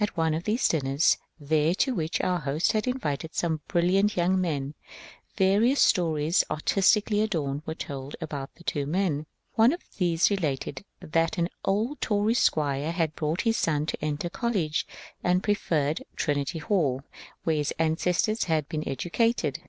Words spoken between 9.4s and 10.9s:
One of these related